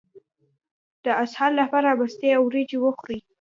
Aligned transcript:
د 1.05 1.05
اسهال 1.23 1.51
لپاره 1.61 1.97
مستې 1.99 2.29
او 2.37 2.41
وریجې 2.45 2.77
وخورئ 2.81 3.19